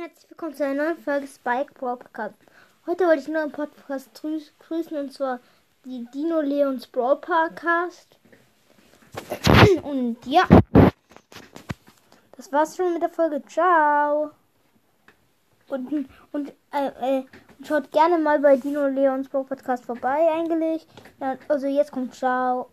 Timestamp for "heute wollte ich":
2.86-3.28